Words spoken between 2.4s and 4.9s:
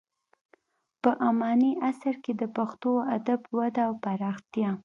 د پښتو ادب وده او پراختیا: